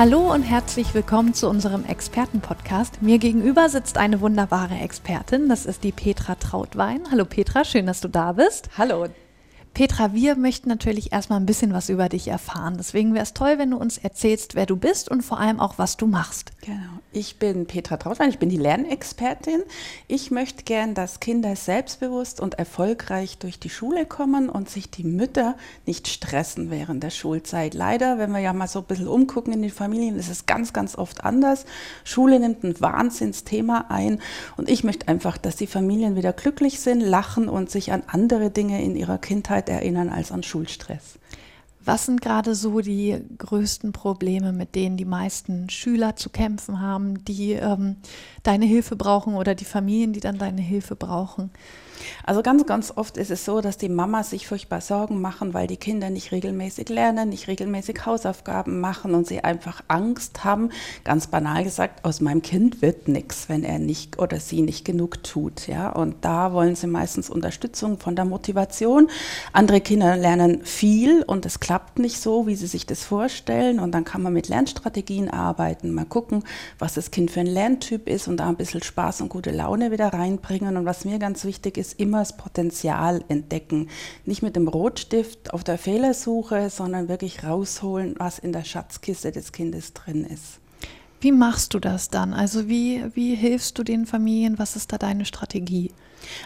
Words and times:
Hallo 0.00 0.32
und 0.32 0.44
herzlich 0.44 0.94
willkommen 0.94 1.34
zu 1.34 1.46
unserem 1.46 1.84
Expertenpodcast. 1.84 3.02
Mir 3.02 3.18
gegenüber 3.18 3.68
sitzt 3.68 3.98
eine 3.98 4.22
wunderbare 4.22 4.76
Expertin, 4.76 5.50
das 5.50 5.66
ist 5.66 5.84
die 5.84 5.92
Petra 5.92 6.36
Trautwein. 6.36 7.02
Hallo 7.10 7.26
Petra, 7.26 7.66
schön, 7.66 7.84
dass 7.84 8.00
du 8.00 8.08
da 8.08 8.32
bist. 8.32 8.70
Hallo. 8.78 9.08
Petra, 9.80 10.12
wir 10.12 10.36
möchten 10.36 10.68
natürlich 10.68 11.10
erstmal 11.10 11.40
ein 11.40 11.46
bisschen 11.46 11.72
was 11.72 11.88
über 11.88 12.10
dich 12.10 12.28
erfahren. 12.28 12.74
Deswegen 12.76 13.14
wäre 13.14 13.22
es 13.22 13.32
toll, 13.32 13.54
wenn 13.56 13.70
du 13.70 13.78
uns 13.78 13.96
erzählst, 13.96 14.54
wer 14.54 14.66
du 14.66 14.76
bist 14.76 15.10
und 15.10 15.22
vor 15.22 15.40
allem 15.40 15.58
auch, 15.58 15.78
was 15.78 15.96
du 15.96 16.06
machst. 16.06 16.52
Genau. 16.60 17.00
Ich 17.12 17.38
bin 17.38 17.64
Petra 17.64 17.96
Trautwein, 17.96 18.28
ich 18.28 18.38
bin 18.38 18.50
die 18.50 18.58
Lernexpertin. 18.58 19.62
Ich 20.06 20.30
möchte 20.30 20.64
gern, 20.64 20.92
dass 20.92 21.18
Kinder 21.18 21.56
selbstbewusst 21.56 22.40
und 22.42 22.58
erfolgreich 22.58 23.38
durch 23.38 23.58
die 23.58 23.70
Schule 23.70 24.04
kommen 24.04 24.50
und 24.50 24.68
sich 24.68 24.90
die 24.90 25.02
Mütter 25.02 25.56
nicht 25.86 26.08
stressen 26.08 26.70
während 26.70 27.02
der 27.02 27.08
Schulzeit. 27.08 27.72
Leider, 27.72 28.18
wenn 28.18 28.32
wir 28.32 28.40
ja 28.40 28.52
mal 28.52 28.68
so 28.68 28.80
ein 28.80 28.84
bisschen 28.84 29.08
umgucken 29.08 29.54
in 29.54 29.62
den 29.62 29.70
Familien, 29.70 30.18
ist 30.18 30.28
es 30.28 30.44
ganz, 30.44 30.74
ganz 30.74 30.94
oft 30.94 31.24
anders. 31.24 31.64
Schule 32.04 32.38
nimmt 32.38 32.64
ein 32.64 32.78
Wahnsinnsthema 32.82 33.86
ein 33.88 34.20
und 34.58 34.68
ich 34.68 34.84
möchte 34.84 35.08
einfach, 35.08 35.38
dass 35.38 35.56
die 35.56 35.66
Familien 35.66 36.16
wieder 36.16 36.34
glücklich 36.34 36.80
sind, 36.80 37.00
lachen 37.00 37.48
und 37.48 37.70
sich 37.70 37.92
an 37.92 38.02
andere 38.08 38.50
Dinge 38.50 38.84
in 38.84 38.94
ihrer 38.94 39.16
Kindheit 39.16 39.69
erinnern 39.70 40.08
als 40.08 40.32
an 40.32 40.42
Schulstress. 40.42 41.18
Was 41.84 42.06
sind 42.06 42.20
gerade 42.20 42.54
so 42.54 42.80
die 42.80 43.18
größten 43.38 43.92
Probleme, 43.92 44.52
mit 44.52 44.74
denen 44.74 44.96
die 44.96 45.04
meisten 45.04 45.70
Schüler 45.70 46.14
zu 46.14 46.28
kämpfen 46.28 46.80
haben, 46.80 47.24
die 47.24 47.52
ähm, 47.52 47.96
deine 48.42 48.66
Hilfe 48.66 48.96
brauchen 48.96 49.34
oder 49.34 49.54
die 49.54 49.64
Familien, 49.64 50.12
die 50.12 50.20
dann 50.20 50.38
deine 50.38 50.60
Hilfe 50.60 50.94
brauchen? 50.94 51.50
Also 52.24 52.42
ganz, 52.42 52.66
ganz 52.66 52.92
oft 52.94 53.16
ist 53.16 53.30
es 53.30 53.44
so, 53.44 53.60
dass 53.60 53.78
die 53.78 53.88
Mamas 53.88 54.30
sich 54.30 54.46
furchtbar 54.46 54.80
Sorgen 54.80 55.20
machen, 55.20 55.54
weil 55.54 55.66
die 55.66 55.76
Kinder 55.76 56.10
nicht 56.10 56.32
regelmäßig 56.32 56.88
lernen, 56.88 57.28
nicht 57.28 57.48
regelmäßig 57.48 58.06
Hausaufgaben 58.06 58.80
machen 58.80 59.14
und 59.14 59.26
sie 59.26 59.44
einfach 59.44 59.82
Angst 59.88 60.44
haben, 60.44 60.70
ganz 61.04 61.26
banal 61.26 61.64
gesagt, 61.64 62.04
aus 62.04 62.20
meinem 62.20 62.42
Kind 62.42 62.82
wird 62.82 63.08
nichts, 63.08 63.48
wenn 63.48 63.64
er 63.64 63.78
nicht 63.78 64.18
oder 64.18 64.40
sie 64.40 64.62
nicht 64.62 64.84
genug 64.84 65.22
tut. 65.22 65.66
Ja? 65.66 65.90
Und 65.90 66.16
da 66.22 66.52
wollen 66.52 66.76
sie 66.76 66.86
meistens 66.86 67.30
Unterstützung 67.30 67.98
von 67.98 68.16
der 68.16 68.24
Motivation. 68.24 69.08
Andere 69.52 69.80
Kinder 69.80 70.16
lernen 70.16 70.64
viel 70.64 71.22
und 71.22 71.46
es 71.46 71.60
klappt 71.60 71.69
nicht 71.98 72.20
so, 72.20 72.46
wie 72.46 72.54
sie 72.54 72.66
sich 72.66 72.84
das 72.84 73.04
vorstellen. 73.04 73.80
Und 73.80 73.92
dann 73.92 74.04
kann 74.04 74.22
man 74.22 74.32
mit 74.32 74.48
Lernstrategien 74.48 75.30
arbeiten, 75.30 75.94
mal 75.94 76.04
gucken, 76.04 76.44
was 76.78 76.94
das 76.94 77.10
Kind 77.10 77.30
für 77.30 77.40
ein 77.40 77.46
Lerntyp 77.46 78.08
ist 78.08 78.28
und 78.28 78.38
da 78.38 78.48
ein 78.48 78.56
bisschen 78.56 78.82
Spaß 78.82 79.20
und 79.20 79.28
gute 79.28 79.50
Laune 79.50 79.90
wieder 79.90 80.08
reinbringen. 80.08 80.76
Und 80.76 80.84
was 80.84 81.04
mir 81.04 81.18
ganz 81.18 81.44
wichtig 81.44 81.78
ist 81.78 81.98
immer 81.98 82.18
das 82.18 82.36
Potenzial 82.36 83.24
entdecken. 83.28 83.88
Nicht 84.24 84.42
mit 84.42 84.56
dem 84.56 84.68
Rotstift 84.68 85.54
auf 85.54 85.64
der 85.64 85.78
Fehlersuche, 85.78 86.68
sondern 86.70 87.08
wirklich 87.08 87.44
rausholen, 87.44 88.14
was 88.18 88.38
in 88.38 88.52
der 88.52 88.64
Schatzkiste 88.64 89.32
des 89.32 89.52
Kindes 89.52 89.94
drin 89.94 90.24
ist. 90.24 90.60
Wie 91.22 91.32
machst 91.32 91.74
du 91.74 91.78
das 91.78 92.08
dann? 92.08 92.32
Also 92.32 92.68
wie, 92.68 93.04
wie 93.14 93.34
hilfst 93.34 93.78
du 93.78 93.82
den 93.82 94.06
Familien? 94.06 94.58
Was 94.58 94.74
ist 94.74 94.92
da 94.92 94.98
deine 94.98 95.26
Strategie? 95.26 95.92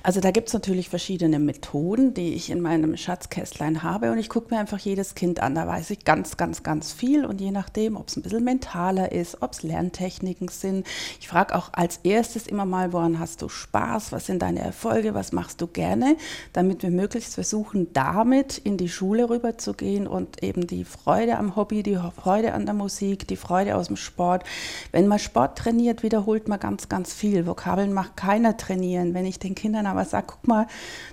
Also 0.02 0.20
da 0.20 0.30
gibt 0.30 0.48
es 0.48 0.54
natürlich 0.54 0.88
verschiedene 0.88 1.38
Methoden, 1.38 2.14
die 2.14 2.34
ich 2.34 2.50
in 2.50 2.60
meinem 2.60 2.96
Schatzkästlein 2.96 3.82
habe 3.82 4.12
und 4.12 4.18
ich 4.18 4.28
gucke 4.28 4.54
mir 4.54 4.60
einfach 4.60 4.78
jedes 4.78 5.14
Kind 5.14 5.40
an. 5.40 5.54
Da 5.54 5.66
weiß 5.66 5.90
ich 5.90 6.04
ganz, 6.04 6.36
ganz, 6.36 6.62
ganz 6.62 6.92
viel 6.92 7.24
und 7.24 7.40
je 7.40 7.50
nachdem, 7.50 7.96
ob 7.96 8.08
es 8.08 8.16
ein 8.16 8.22
bisschen 8.22 8.44
mentaler 8.44 9.12
ist, 9.12 9.42
ob 9.42 9.52
es 9.52 9.62
Lerntechniken 9.62 10.48
sind. 10.48 10.86
Ich 11.20 11.28
frage 11.28 11.54
auch 11.54 11.70
als 11.72 12.00
erstes 12.02 12.46
immer 12.46 12.64
mal, 12.64 12.92
woran 12.92 13.18
hast 13.18 13.42
du 13.42 13.48
Spaß, 13.48 14.12
was 14.12 14.26
sind 14.26 14.42
deine 14.42 14.60
Erfolge, 14.60 15.14
was 15.14 15.32
machst 15.32 15.60
du 15.60 15.66
gerne, 15.66 16.16
damit 16.52 16.82
wir 16.82 16.90
möglichst 16.90 17.34
versuchen, 17.34 17.92
damit 17.92 18.58
in 18.58 18.76
die 18.76 18.88
Schule 18.88 19.28
rüberzugehen 19.28 20.06
und 20.06 20.42
eben 20.42 20.66
die 20.66 20.84
Freude 20.84 21.38
am 21.38 21.56
Hobby, 21.56 21.82
die 21.82 21.98
Freude 22.16 22.54
an 22.54 22.66
der 22.66 22.74
Musik, 22.74 23.26
die 23.28 23.36
Freude 23.36 23.76
aus 23.76 23.88
dem 23.88 23.96
Sport. 23.96 24.44
Wenn 24.92 25.06
man 25.06 25.18
Sport 25.18 25.58
trainiert, 25.58 26.02
wiederholt 26.02 26.48
man 26.48 26.60
ganz, 26.60 26.88
ganz 26.88 27.12
viel. 27.12 27.46
Vokabeln 27.46 27.92
macht 27.92 28.16
keiner 28.16 28.56
trainieren. 28.56 29.14
Wenn 29.14 29.26
ich 29.26 29.38
den 29.38 29.54
Kindern 29.54 29.73
aber 29.76 30.04
sage, 30.04 30.26
guck 30.28 30.46
mal, 30.46 30.66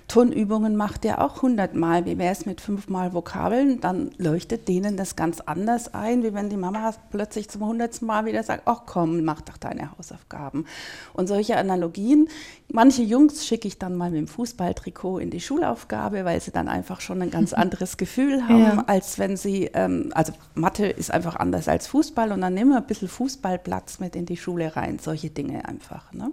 Tonübungen 0.08 0.76
macht 0.76 1.04
ihr 1.04 1.20
auch 1.20 1.42
hundertmal. 1.42 2.04
Wie 2.04 2.18
wäre 2.18 2.32
es 2.32 2.46
mit 2.46 2.60
fünfmal 2.60 3.14
Vokabeln? 3.14 3.80
Dann 3.80 4.10
leuchtet 4.18 4.68
denen 4.68 4.96
das 4.96 5.16
ganz 5.16 5.40
anders 5.40 5.94
ein, 5.94 6.22
wie 6.22 6.34
wenn 6.34 6.50
die 6.50 6.56
Mama 6.56 6.92
plötzlich 7.10 7.48
zum 7.48 7.66
hundertsten 7.66 8.06
Mal 8.06 8.26
wieder 8.26 8.42
sagt, 8.42 8.62
ach 8.66 8.82
komm, 8.86 9.24
mach 9.24 9.40
doch 9.40 9.56
deine 9.56 9.96
Hausaufgaben. 9.96 10.66
Und 11.14 11.28
solche 11.28 11.56
Analogien. 11.56 12.28
Manche 12.68 13.02
Jungs 13.02 13.46
schicke 13.46 13.68
ich 13.68 13.78
dann 13.78 13.96
mal 13.96 14.10
mit 14.10 14.18
dem 14.18 14.28
Fußballtrikot 14.28 15.18
in 15.18 15.30
die 15.30 15.40
Schulaufgabe, 15.40 16.24
weil 16.24 16.40
sie 16.40 16.52
dann 16.52 16.68
einfach 16.68 17.00
schon 17.00 17.22
ein 17.22 17.30
ganz 17.30 17.52
anderes 17.52 17.96
Gefühl 17.96 18.48
haben, 18.48 18.62
ja. 18.62 18.84
als 18.86 19.18
wenn 19.18 19.36
sie, 19.36 19.70
ähm, 19.74 20.10
also 20.14 20.32
Mathe 20.54 20.86
ist 20.86 21.10
einfach 21.10 21.36
anders 21.36 21.68
als 21.68 21.86
Fußball 21.86 22.32
und 22.32 22.40
dann 22.40 22.54
nehmen 22.54 22.70
wir 22.70 22.78
ein 22.78 22.86
bisschen 22.86 23.08
Fußballplatz 23.08 23.98
mit 23.98 24.16
in 24.16 24.26
die 24.26 24.36
Schule 24.36 24.74
rein. 24.76 24.98
Solche 24.98 25.30
Dinge 25.30 25.66
einfach. 25.66 26.12
Ne? 26.12 26.32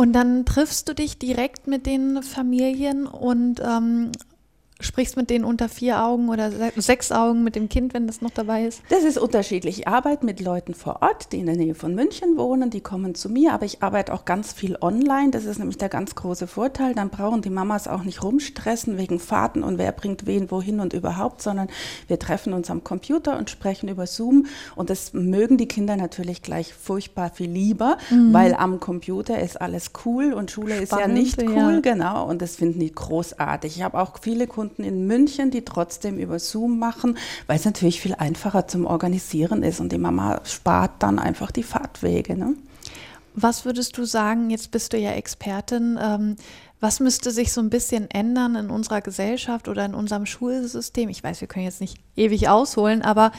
Und 0.00 0.14
dann 0.14 0.46
triffst 0.46 0.88
du 0.88 0.94
dich 0.94 1.18
direkt 1.18 1.66
mit 1.66 1.84
den 1.84 2.22
Familien 2.22 3.06
und 3.06 3.60
ähm, 3.60 4.12
sprichst 4.80 5.16
mit 5.16 5.30
denen 5.30 5.44
unter 5.44 5.68
vier 5.68 6.02
Augen 6.02 6.28
oder 6.28 6.50
sechs 6.76 7.12
Augen 7.12 7.44
mit 7.44 7.56
dem 7.56 7.68
Kind, 7.68 7.94
wenn 7.94 8.06
das 8.06 8.20
noch 8.20 8.30
dabei 8.30 8.64
ist? 8.64 8.82
Das 8.88 9.04
ist 9.04 9.18
unterschiedlich. 9.18 9.80
Ich 9.80 9.88
arbeite 9.88 10.24
mit 10.24 10.40
Leuten 10.40 10.74
vor 10.74 11.02
Ort, 11.02 11.32
die 11.32 11.38
in 11.38 11.46
der 11.46 11.56
Nähe 11.56 11.74
von 11.74 11.94
München 11.94 12.36
wohnen, 12.36 12.70
die 12.70 12.80
kommen 12.80 13.14
zu 13.14 13.28
mir, 13.28 13.52
aber 13.52 13.64
ich 13.64 13.82
arbeite 13.82 14.12
auch 14.12 14.24
ganz 14.24 14.52
viel 14.52 14.76
online. 14.80 15.30
Das 15.30 15.44
ist 15.44 15.58
nämlich 15.58 15.78
der 15.78 15.88
ganz 15.88 16.14
große 16.14 16.46
Vorteil. 16.46 16.94
Dann 16.94 17.10
brauchen 17.10 17.42
die 17.42 17.50
Mamas 17.50 17.88
auch 17.88 18.02
nicht 18.02 18.22
rumstressen 18.22 18.98
wegen 18.98 19.18
Fahrten 19.18 19.62
und 19.62 19.78
wer 19.78 19.92
bringt 19.92 20.26
wen 20.26 20.50
wohin 20.50 20.80
und 20.80 20.92
überhaupt, 20.92 21.42
sondern 21.42 21.68
wir 22.08 22.18
treffen 22.18 22.52
uns 22.52 22.70
am 22.70 22.84
Computer 22.84 23.38
und 23.38 23.50
sprechen 23.50 23.88
über 23.88 24.06
Zoom 24.06 24.46
und 24.76 24.90
das 24.90 25.12
mögen 25.12 25.56
die 25.56 25.68
Kinder 25.68 25.96
natürlich 25.96 26.42
gleich 26.42 26.72
furchtbar 26.74 27.30
viel 27.30 27.50
lieber, 27.50 27.98
mhm. 28.10 28.32
weil 28.32 28.54
am 28.54 28.80
Computer 28.80 29.40
ist 29.40 29.60
alles 29.60 29.92
cool 30.04 30.32
und 30.32 30.50
Schule 30.50 30.86
Spannend, 30.86 31.18
ist 31.18 31.36
ja 31.36 31.44
nicht 31.44 31.50
cool, 31.50 31.74
ja. 31.74 31.80
genau, 31.80 32.28
und 32.28 32.42
das 32.42 32.56
finden 32.56 32.80
die 32.80 32.92
großartig. 32.92 33.76
Ich 33.76 33.82
habe 33.82 33.98
auch 34.00 34.18
viele 34.20 34.46
Kunden 34.46 34.69
Kunden 34.70 34.84
in 34.84 35.06
München, 35.06 35.50
die 35.50 35.64
trotzdem 35.64 36.18
über 36.18 36.38
Zoom 36.38 36.78
machen, 36.78 37.18
weil 37.46 37.56
es 37.56 37.64
natürlich 37.64 38.00
viel 38.00 38.14
einfacher 38.14 38.68
zum 38.68 38.86
Organisieren 38.86 39.62
ist 39.62 39.80
und 39.80 39.92
die 39.92 39.98
Mama 39.98 40.40
spart 40.44 41.02
dann 41.02 41.18
einfach 41.18 41.50
die 41.50 41.62
Fahrtwege. 41.62 42.36
Ne? 42.36 42.54
Was 43.34 43.64
würdest 43.64 43.96
du 43.98 44.04
sagen, 44.04 44.50
jetzt 44.50 44.70
bist 44.70 44.92
du 44.92 44.98
ja 44.98 45.12
Expertin, 45.12 45.98
ähm, 46.00 46.36
was 46.82 46.98
müsste 46.98 47.30
sich 47.30 47.52
so 47.52 47.60
ein 47.60 47.68
bisschen 47.68 48.10
ändern 48.10 48.56
in 48.56 48.70
unserer 48.70 49.02
Gesellschaft 49.02 49.68
oder 49.68 49.84
in 49.84 49.94
unserem 49.94 50.24
Schulsystem? 50.24 51.10
Ich 51.10 51.22
weiß, 51.22 51.42
wir 51.42 51.48
können 51.48 51.66
jetzt 51.66 51.82
nicht 51.82 51.98
ewig 52.16 52.48
ausholen, 52.48 53.02
aber 53.02 53.32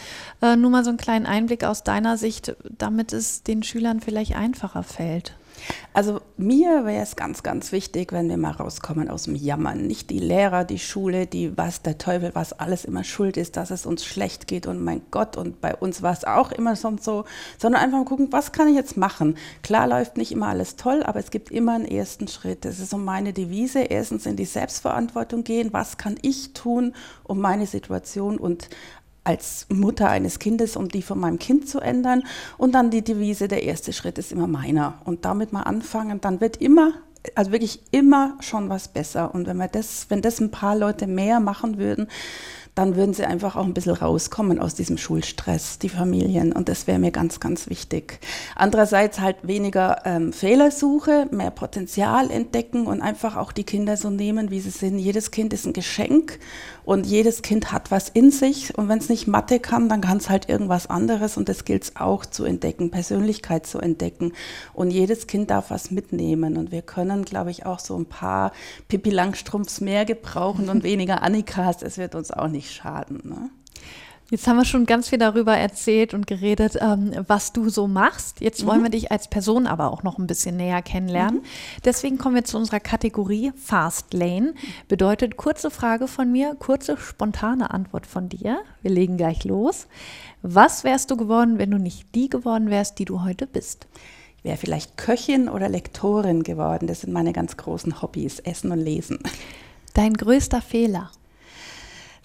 äh, 0.43 0.55
nur 0.55 0.69
mal 0.69 0.83
so 0.83 0.89
einen 0.89 0.99
kleinen 0.99 1.25
Einblick 1.25 1.63
aus 1.63 1.83
deiner 1.83 2.17
Sicht, 2.17 2.55
damit 2.77 3.13
es 3.13 3.41
den 3.41 3.63
Schülern 3.63 3.99
vielleicht 3.99 4.35
einfacher 4.35 4.83
fällt. 4.83 5.35
Also 5.93 6.21
mir 6.37 6.85
wäre 6.85 7.03
es 7.03 7.15
ganz, 7.15 7.43
ganz 7.43 7.71
wichtig, 7.71 8.11
wenn 8.13 8.29
wir 8.29 8.37
mal 8.37 8.51
rauskommen 8.51 9.09
aus 9.09 9.23
dem 9.23 9.35
Jammern. 9.35 9.87
Nicht 9.87 10.09
die 10.09 10.19
Lehrer, 10.19 10.63
die 10.63 10.79
Schule, 10.79 11.27
die 11.27 11.57
was 11.57 11.81
der 11.81 11.97
Teufel, 11.97 12.31
was 12.33 12.53
alles 12.53 12.85
immer 12.85 13.03
schuld 13.03 13.37
ist, 13.37 13.57
dass 13.57 13.71
es 13.71 13.85
uns 13.85 14.05
schlecht 14.05 14.47
geht 14.47 14.67
und 14.67 14.83
mein 14.83 15.01
Gott 15.11 15.37
und 15.37 15.61
bei 15.61 15.75
uns 15.75 16.01
war 16.01 16.13
es 16.13 16.23
auch 16.23 16.51
immer 16.51 16.75
so 16.75 16.87
und 16.87 17.03
so, 17.03 17.25
sondern 17.57 17.81
einfach 17.81 17.99
mal 17.99 18.05
gucken, 18.05 18.27
was 18.31 18.51
kann 18.51 18.67
ich 18.67 18.75
jetzt 18.75 18.97
machen? 18.97 19.37
Klar 19.63 19.87
läuft 19.87 20.17
nicht 20.17 20.31
immer 20.31 20.47
alles 20.47 20.75
toll, 20.75 21.03
aber 21.03 21.19
es 21.19 21.31
gibt 21.31 21.51
immer 21.51 21.73
einen 21.73 21.85
ersten 21.85 22.27
Schritt. 22.27 22.65
Das 22.65 22.79
ist 22.79 22.89
so 22.89 22.97
meine 22.97 23.33
Devise. 23.33 23.79
Erstens 23.79 24.25
in 24.25 24.35
die 24.35 24.45
Selbstverantwortung 24.45 25.43
gehen. 25.43 25.73
Was 25.73 25.97
kann 25.97 26.17
ich 26.21 26.53
tun, 26.53 26.93
um 27.23 27.39
meine 27.39 27.67
Situation 27.67 28.37
und 28.37 28.69
als 29.23 29.67
Mutter 29.69 30.09
eines 30.09 30.39
Kindes, 30.39 30.75
um 30.75 30.89
die 30.89 31.01
von 31.01 31.19
meinem 31.19 31.39
Kind 31.39 31.67
zu 31.67 31.79
ändern. 31.79 32.23
Und 32.57 32.73
dann 32.73 32.89
die 32.89 33.03
Devise, 33.03 33.47
der 33.47 33.63
erste 33.63 33.93
Schritt 33.93 34.17
ist 34.17 34.31
immer 34.31 34.47
meiner. 34.47 34.95
Und 35.05 35.25
damit 35.25 35.53
mal 35.53 35.63
anfangen, 35.63 36.21
dann 36.21 36.41
wird 36.41 36.57
immer, 36.57 36.93
also 37.35 37.51
wirklich 37.51 37.81
immer 37.91 38.37
schon 38.39 38.69
was 38.69 38.87
besser. 38.87 39.33
Und 39.33 39.47
wenn 39.47 39.57
wir 39.57 39.67
das, 39.67 40.07
wenn 40.09 40.21
das 40.21 40.39
ein 40.39 40.51
paar 40.51 40.75
Leute 40.75 41.07
mehr 41.07 41.39
machen 41.39 41.77
würden, 41.77 42.07
dann 42.75 42.95
würden 42.95 43.13
sie 43.13 43.25
einfach 43.25 43.55
auch 43.57 43.65
ein 43.65 43.73
bisschen 43.73 43.95
rauskommen 43.95 44.59
aus 44.59 44.75
diesem 44.75 44.97
Schulstress, 44.97 45.77
die 45.79 45.89
Familien. 45.89 46.53
Und 46.53 46.69
das 46.69 46.87
wäre 46.87 46.99
mir 46.99 47.11
ganz, 47.11 47.41
ganz 47.41 47.69
wichtig. 47.69 48.19
Andererseits 48.55 49.19
halt 49.19 49.37
weniger 49.43 50.05
ähm, 50.05 50.31
Fehlersuche, 50.31 51.27
mehr 51.31 51.51
Potenzial 51.51 52.31
entdecken 52.31 52.87
und 52.87 53.01
einfach 53.01 53.35
auch 53.35 53.51
die 53.51 53.65
Kinder 53.65 53.97
so 53.97 54.09
nehmen, 54.09 54.51
wie 54.51 54.61
sie 54.61 54.69
sind. 54.69 54.99
Jedes 54.99 55.31
Kind 55.31 55.51
ist 55.51 55.65
ein 55.65 55.73
Geschenk 55.73 56.39
und 56.85 57.05
jedes 57.05 57.41
Kind 57.41 57.73
hat 57.73 57.91
was 57.91 58.07
in 58.07 58.31
sich. 58.31 58.77
Und 58.77 58.87
wenn 58.87 58.99
es 58.99 59.09
nicht 59.09 59.27
Mathe 59.27 59.59
kann, 59.59 59.89
dann 59.89 59.99
kann 59.99 60.17
es 60.17 60.29
halt 60.29 60.47
irgendwas 60.47 60.87
anderes. 60.87 61.35
Und 61.35 61.49
das 61.49 61.65
gilt 61.65 61.83
es 61.83 61.95
auch 61.97 62.25
zu 62.25 62.45
entdecken, 62.45 62.89
Persönlichkeit 62.89 63.67
zu 63.67 63.79
entdecken. 63.79 64.31
Und 64.73 64.91
jedes 64.91 65.27
Kind 65.27 65.49
darf 65.49 65.71
was 65.71 65.91
mitnehmen. 65.91 66.55
Und 66.55 66.71
wir 66.71 66.83
können, 66.83 67.25
glaube 67.25 67.51
ich, 67.51 67.65
auch 67.65 67.79
so 67.79 67.97
ein 67.97 68.05
paar 68.05 68.53
Pippi 68.87 69.09
Langstrumpfs 69.09 69.81
mehr 69.81 70.05
gebrauchen 70.05 70.69
und 70.69 70.83
weniger 70.85 71.21
Annikas. 71.21 71.81
Es 71.81 71.97
wird 71.97 72.15
uns 72.15 72.31
auch 72.31 72.47
nicht 72.47 72.60
nicht 72.61 72.73
schaden. 72.73 73.21
Ne? 73.23 73.49
Jetzt 74.29 74.47
haben 74.47 74.55
wir 74.55 74.65
schon 74.65 74.85
ganz 74.85 75.09
viel 75.09 75.17
darüber 75.17 75.57
erzählt 75.57 76.13
und 76.13 76.25
geredet, 76.25 76.77
ähm, 76.79 77.11
was 77.27 77.51
du 77.51 77.67
so 77.67 77.87
machst. 77.87 78.39
Jetzt 78.39 78.63
mhm. 78.63 78.67
wollen 78.67 78.83
wir 78.83 78.89
dich 78.89 79.11
als 79.11 79.27
Person 79.27 79.67
aber 79.67 79.91
auch 79.91 80.03
noch 80.03 80.19
ein 80.19 80.27
bisschen 80.27 80.55
näher 80.55 80.81
kennenlernen. 80.81 81.41
Mhm. 81.41 81.81
Deswegen 81.83 82.17
kommen 82.17 82.35
wir 82.35 82.45
zu 82.45 82.57
unserer 82.57 82.79
Kategorie 82.79 83.51
Fast 83.57 84.13
Lane. 84.13 84.53
Bedeutet 84.87 85.35
kurze 85.35 85.69
Frage 85.69 86.07
von 86.07 86.31
mir, 86.31 86.55
kurze 86.55 86.95
spontane 86.97 87.71
Antwort 87.71 88.05
von 88.05 88.29
dir. 88.29 88.61
Wir 88.81 88.91
legen 88.91 89.17
gleich 89.17 89.43
los. 89.43 89.87
Was 90.43 90.85
wärst 90.85 91.11
du 91.11 91.17
geworden, 91.17 91.57
wenn 91.57 91.71
du 91.71 91.77
nicht 91.77 92.15
die 92.15 92.29
geworden 92.29 92.69
wärst, 92.69 92.99
die 92.99 93.05
du 93.05 93.23
heute 93.23 93.47
bist? 93.47 93.87
Ich 94.37 94.45
wäre 94.45 94.57
vielleicht 94.57 94.95
Köchin 94.95 95.49
oder 95.49 95.67
Lektorin 95.67 96.43
geworden. 96.43 96.87
Das 96.87 97.01
sind 97.01 97.11
meine 97.11 97.33
ganz 97.33 97.57
großen 97.57 98.01
Hobbys, 98.01 98.39
Essen 98.39 98.71
und 98.71 98.79
Lesen. 98.79 99.19
Dein 99.93 100.13
größter 100.13 100.61
Fehler? 100.61 101.11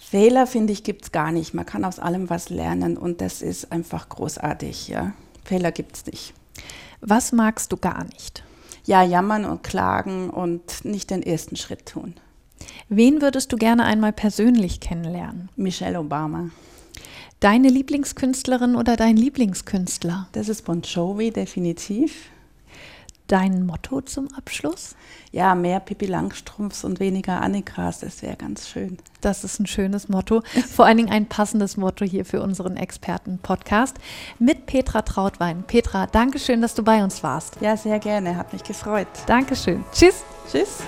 Fehler, 0.09 0.47
finde 0.47 0.71
ich, 0.71 0.85
gibt 0.85 1.03
es 1.03 1.11
gar 1.11 1.33
nicht. 1.33 1.53
Man 1.53 1.65
kann 1.65 1.83
aus 1.83 1.99
allem 1.99 2.29
was 2.29 2.49
lernen 2.49 2.95
und 2.95 3.19
das 3.19 3.41
ist 3.41 3.73
einfach 3.73 4.07
großartig. 4.07 4.87
Ja. 4.87 5.11
Fehler 5.43 5.73
gibt 5.73 5.97
es 5.97 6.05
nicht. 6.05 6.33
Was 7.01 7.33
magst 7.33 7.73
du 7.73 7.77
gar 7.77 8.05
nicht? 8.05 8.41
Ja, 8.85 9.03
jammern 9.03 9.43
und 9.43 9.63
klagen 9.63 10.29
und 10.29 10.85
nicht 10.85 11.09
den 11.09 11.21
ersten 11.21 11.57
Schritt 11.57 11.87
tun. 11.87 12.13
Wen 12.87 13.21
würdest 13.21 13.51
du 13.51 13.57
gerne 13.57 13.83
einmal 13.83 14.13
persönlich 14.13 14.79
kennenlernen? 14.79 15.49
Michelle 15.57 15.99
Obama. 15.99 16.51
Deine 17.41 17.67
Lieblingskünstlerin 17.67 18.77
oder 18.77 18.95
dein 18.95 19.17
Lieblingskünstler? 19.17 20.29
Das 20.31 20.47
ist 20.47 20.63
Bon 20.63 20.83
Jovi, 20.83 21.31
definitiv 21.31 22.29
dein 23.27 23.65
Motto 23.65 24.01
zum 24.01 24.27
Abschluss? 24.35 24.95
Ja, 25.31 25.55
mehr 25.55 25.79
Pippi 25.79 26.05
Langstrumpfs 26.05 26.83
und 26.83 26.99
weniger 26.99 27.41
Annikas, 27.41 27.99
das 27.99 28.21
wäre 28.21 28.35
ganz 28.35 28.69
schön. 28.69 28.97
Das 29.21 29.43
ist 29.43 29.59
ein 29.59 29.67
schönes 29.67 30.09
Motto. 30.09 30.41
Vor 30.73 30.85
allen 30.85 30.97
Dingen 30.97 31.09
ein 31.09 31.27
passendes 31.27 31.77
Motto 31.77 32.05
hier 32.05 32.25
für 32.25 32.41
unseren 32.41 32.77
Experten-Podcast 32.77 33.97
mit 34.39 34.65
Petra 34.65 35.01
Trautwein. 35.01 35.63
Petra, 35.63 36.07
danke 36.07 36.39
schön, 36.39 36.61
dass 36.61 36.73
du 36.73 36.83
bei 36.83 37.03
uns 37.03 37.23
warst. 37.23 37.57
Ja, 37.61 37.77
sehr 37.77 37.99
gerne, 37.99 38.35
hat 38.35 38.53
mich 38.53 38.63
gefreut. 38.63 39.07
Dankeschön. 39.25 39.83
Tschüss. 39.91 40.23
Tschüss. 40.51 40.79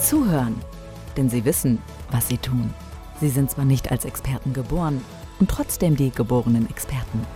Zuhören, 0.00 0.60
denn 1.16 1.30
sie 1.30 1.44
wissen, 1.44 1.80
was 2.10 2.28
sie 2.28 2.38
tun. 2.38 2.72
Sie 3.20 3.28
sind 3.28 3.50
zwar 3.50 3.64
nicht 3.64 3.90
als 3.90 4.04
Experten 4.04 4.52
geboren 4.52 5.02
und 5.40 5.50
trotzdem 5.50 5.96
die 5.96 6.10
geborenen 6.10 6.68
Experten. 6.68 7.26